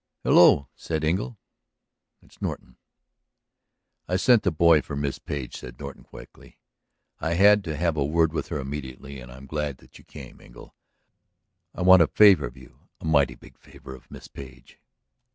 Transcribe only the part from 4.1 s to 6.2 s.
sent the boy for Miss Page," said Norton